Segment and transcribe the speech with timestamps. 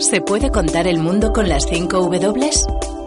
[0.00, 2.50] ¿Se puede contar el mundo con las 5 W?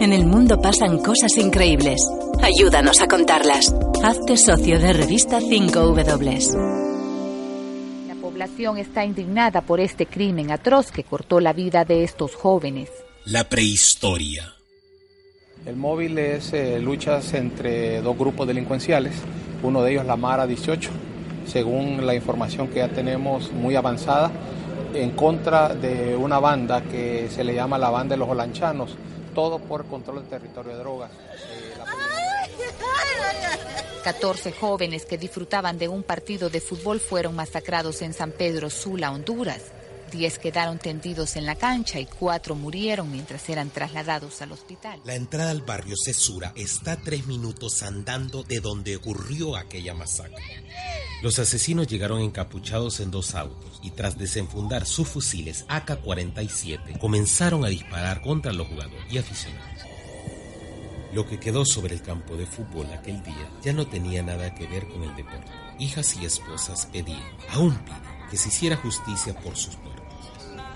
[0.00, 2.00] En el mundo pasan cosas increíbles.
[2.42, 3.72] Ayúdanos a contarlas.
[4.02, 8.08] Hazte socio de revista 5W.
[8.08, 12.90] La población está indignada por este crimen atroz que cortó la vida de estos jóvenes.
[13.26, 14.52] La prehistoria.
[15.64, 19.14] El móvil es eh, luchas entre dos grupos delincuenciales,
[19.62, 20.90] uno de ellos la Mara 18,
[21.46, 24.32] según la información que ya tenemos muy avanzada,
[24.94, 28.96] en contra de una banda que se le llama la banda de los holanchanos,
[29.34, 31.10] todo por control del territorio de drogas.
[31.10, 31.84] Eh, la
[34.02, 39.12] 14 jóvenes que disfrutaban de un partido de fútbol fueron masacrados en San Pedro Sula,
[39.12, 39.62] Honduras.
[40.10, 45.00] 10 quedaron tendidos en la cancha y 4 murieron mientras eran trasladados al hospital.
[45.04, 50.42] La entrada al barrio Cesura está a tres minutos andando de donde ocurrió aquella masacre.
[51.22, 57.68] Los asesinos llegaron encapuchados en dos autos y tras desenfundar sus fusiles AK-47 comenzaron a
[57.68, 59.82] disparar contra los jugadores y aficionados.
[61.12, 64.66] Lo que quedó sobre el campo de fútbol aquel día ya no tenía nada que
[64.66, 65.52] ver con el deporte.
[65.78, 70.02] Hijas y esposas pedían, aún piden, que se hiciera justicia por sus muertos.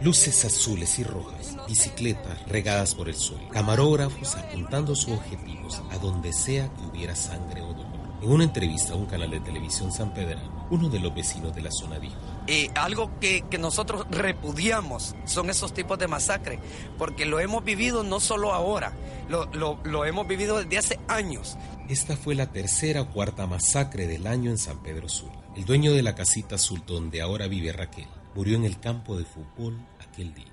[0.00, 6.32] Luces azules y rojas, bicicletas regadas por el suelo, camarógrafos apuntando sus objetivos a donde
[6.32, 7.91] sea que hubiera sangre o dolor.
[8.22, 11.60] En una entrevista a un canal de televisión San Pedrano, uno de los vecinos de
[11.62, 12.14] la zona dijo,
[12.46, 16.60] Eh, algo que, que nosotros repudiamos son esos tipos de masacre,
[16.98, 18.92] porque lo hemos vivido no solo ahora,
[19.28, 21.56] lo, lo- lo hemos vivido desde hace años.
[21.88, 25.32] Esta fue la tercera o cuarta masacre del año en San Pedro Sula.
[25.56, 28.06] El dueño de la casita azul donde ahora vive Raquel
[28.36, 30.46] murió en el campo de fútbol aquel día.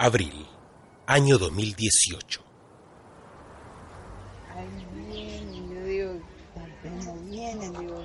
[0.00, 0.46] Abril,
[1.06, 2.40] año 2018.
[4.54, 6.12] Ahí vienen, yo digo,
[7.04, 8.04] no vienen, digo.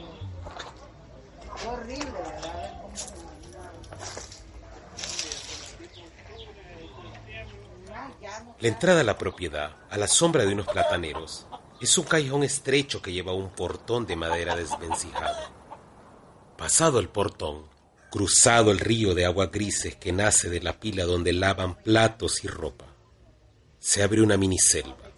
[1.67, 2.83] Horrible, ¿verdad?
[8.59, 11.45] La entrada a la propiedad, a la sombra de unos plataneros,
[11.79, 15.37] es un callejón estrecho que lleva un portón de madera desvencijado.
[16.57, 17.65] Pasado el portón,
[18.13, 22.47] cruzado el río de agua grises que nace de la pila donde lavan platos y
[22.47, 22.85] ropa,
[23.79, 25.09] se abre una miniselva.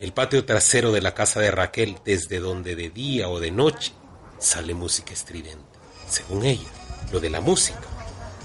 [0.00, 3.94] El patio trasero de la casa de Raquel, desde donde de día o de noche
[4.38, 5.64] sale música estridente.
[6.06, 6.68] Según ella,
[7.10, 7.80] lo de la música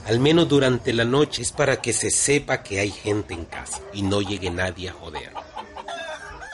[0.06, 3.81] al menos durante la noche es para que se sepa que hay gente en casa
[3.91, 5.34] y no llegue nadie a joder.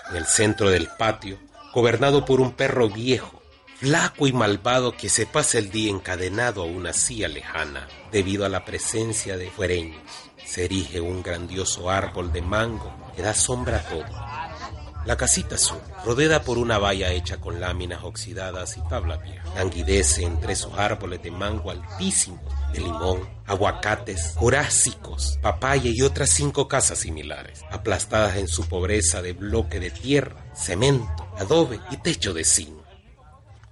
[0.10, 1.38] En el centro del patio,
[1.72, 3.37] gobernado por un perro viejo,
[3.80, 8.50] flaco y malvado que se pasa el día encadenado a una silla lejana debido a
[8.50, 10.02] la presencia de fuereños,
[10.44, 15.06] se erige un grandioso árbol de mango que da sombra a todo.
[15.06, 20.24] La casita azul, rodeada por una valla hecha con láminas oxidadas y tabla vieja, languidece
[20.24, 22.42] entre esos árboles de mango altísimos,
[22.74, 29.34] de limón, aguacates, jurásicos, papaya y otras cinco casas similares, aplastadas en su pobreza de
[29.34, 32.77] bloque de tierra, cemento, adobe y techo de zinc.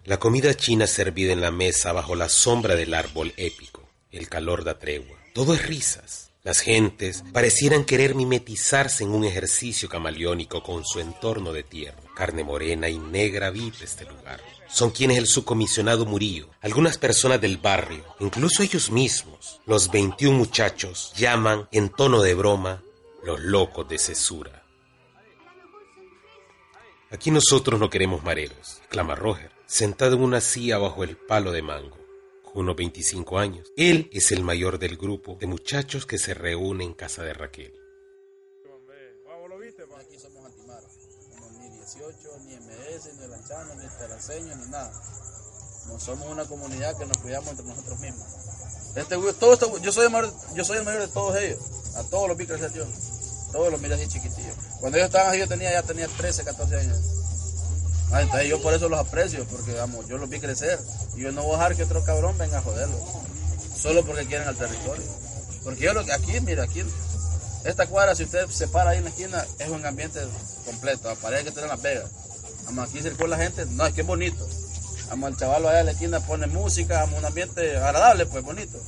[0.05, 4.63] La comida china servida en la mesa bajo la sombra del árbol épico, el calor
[4.63, 5.17] da tregua.
[5.33, 6.31] Todo es risas.
[6.43, 11.97] Las gentes parecieran querer mimetizarse en un ejercicio camaleónico con su entorno de tierra.
[12.15, 14.39] Carne morena y negra habita este lugar.
[14.67, 21.13] Son quienes el subcomisionado Murillo, algunas personas del barrio, incluso ellos mismos, los 21 muchachos,
[21.17, 22.83] llaman en tono de broma
[23.23, 24.63] los locos de cesura.
[27.09, 31.61] Aquí nosotros no queremos mareros, clama Roger, sentado en una silla bajo el palo de
[31.61, 32.05] mango
[32.55, 33.71] unos 25 años.
[33.75, 37.73] Él es el mayor del grupo de muchachos que se reúne en casa de Raquel.
[39.99, 40.91] Aquí somos antimaros.
[41.39, 42.13] No, ni 18,
[42.45, 44.91] ni MS, ni lanchano, ni teraseño, ni nada.
[45.87, 48.27] No somos una comunidad que nos cuidamos entre nosotros mismos.
[48.95, 51.59] Este, todo esto, yo, soy el mayor, yo soy el mayor de todos ellos.
[51.95, 52.85] A todos los vi crecer yo.
[53.51, 54.55] Todos los miré así chiquitillos.
[54.79, 57.24] Cuando ellos estaban así, yo tenía, ya tenía 13, 14 años.
[58.11, 60.79] Ah, entonces yo por eso los aprecio, porque vamos, yo los vi crecer.
[61.15, 63.01] Y yo no voy a dejar que otro cabrón venga a joderlos.
[63.77, 65.03] Solo porque quieren al territorio.
[65.63, 66.83] Porque yo lo que aquí, mira, aquí,
[67.65, 70.19] esta cuadra, si usted se para ahí en la esquina, es un ambiente
[70.65, 71.13] completo.
[71.21, 72.09] Parece que tener Las Vegas.
[72.65, 74.47] Vamos, aquí circula la gente, no, es que es bonito.
[75.09, 78.79] Vamos, el chaval allá en la esquina pone música, vamos, un ambiente agradable, pues bonito.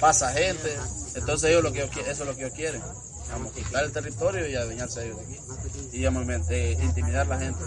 [0.00, 0.74] Pasa gente,
[1.14, 2.82] entonces ellos lo que eso es lo que ellos quieren.
[3.30, 5.40] Vamos, quitar el territorio y adueñarse a ellos de aquí.
[5.92, 6.24] Y vamos,
[6.82, 7.64] intimidar a la gente.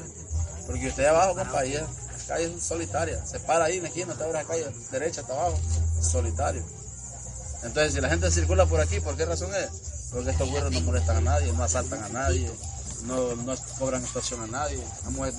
[0.65, 1.87] Porque usted abajo, compa, ahí la
[2.27, 3.25] calle es solitaria.
[3.25, 5.59] Se para ahí en la esquina, está en la calle derecha hasta abajo,
[6.01, 6.63] solitario.
[7.63, 10.09] Entonces, si la gente circula por aquí, ¿por qué razón es?
[10.11, 12.49] Porque estos güeros no molestan a nadie, no asaltan a nadie,
[13.05, 14.79] no, cobran extorsión a nadie.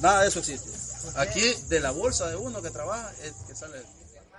[0.00, 0.70] Nada de eso existe.
[1.16, 3.82] Aquí, de la bolsa de uno que trabaja, es que sale.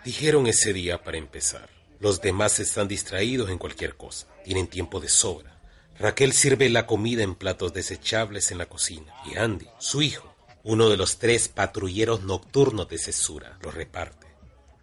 [0.03, 1.69] Dijeron ese día para empezar.
[1.99, 4.27] Los demás están distraídos en cualquier cosa.
[4.43, 5.59] Tienen tiempo de sobra.
[5.97, 9.11] Raquel sirve la comida en platos desechables en la cocina.
[9.25, 14.27] Y Andy, su hijo, uno de los tres patrulleros nocturnos de Cesura, lo reparte.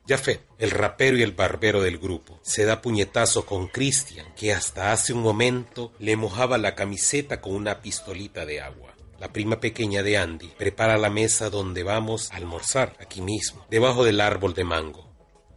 [0.06, 4.93] Jafet, el rapero y el barbero del grupo, se da puñetazo con Christian, que hasta
[4.93, 8.94] hace un momento le mojaba la camiseta con una pistolita de agua.
[9.19, 14.05] La prima pequeña de Andy prepara la mesa donde vamos a almorzar, aquí mismo, debajo
[14.05, 15.09] del árbol de mango.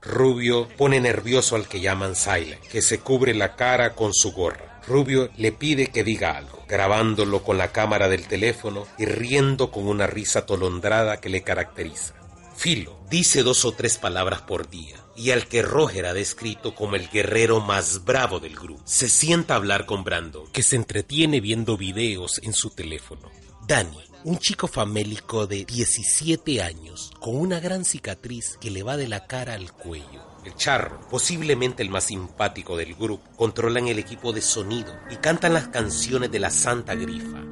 [0.01, 4.76] Rubio pone nervioso al que llaman Silent, que se cubre la cara con su gorra.
[4.87, 9.85] Rubio le pide que diga algo, grabándolo con la cámara del teléfono y riendo con
[9.85, 12.13] una risa atolondrada que le caracteriza.
[12.55, 16.95] Filo dice dos o tres palabras por día y al que Roger ha descrito como
[16.95, 18.81] el guerrero más bravo del grupo.
[18.85, 23.29] Se sienta a hablar con Brando, que se entretiene viendo videos en su teléfono.
[23.67, 29.07] Danny, un chico famélico de 17 años, con una gran cicatriz que le va de
[29.07, 30.36] la cara al cuello.
[30.47, 35.53] El charro, posiblemente el más simpático del grupo, controlan el equipo de sonido y cantan
[35.53, 37.43] las canciones de la Santa Grifa.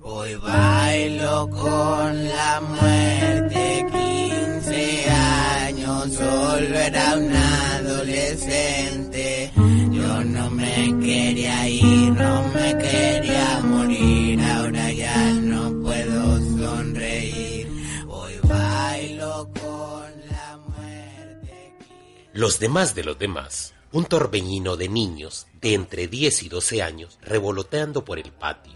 [0.00, 7.32] Hoy bailo con la muerte, 15 años, solo era un
[7.76, 9.52] adolescente.
[9.54, 13.73] Yo no me quería ir, no me quería morir,
[22.34, 27.16] Los demás de los demás un torbellino de niños de entre 10 y 12 años
[27.22, 28.72] revoloteando por el patio.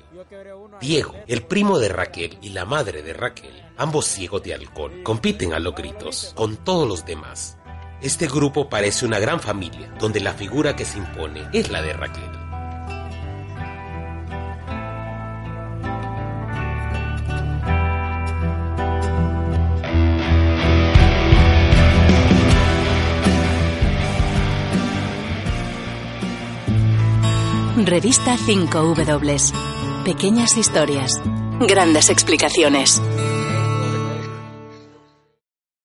[0.80, 5.54] Diego, el primo de Raquel y la madre de Raquel, ambos ciegos de alcohol, compiten
[5.54, 7.56] a los gritos con todos los demás.
[8.00, 11.94] Este grupo parece una gran familia, donde la figura que se impone es la de
[11.94, 12.37] Raquel.
[27.88, 30.04] Revista 5W.
[30.04, 31.22] Pequeñas historias.
[31.58, 33.00] Grandes explicaciones.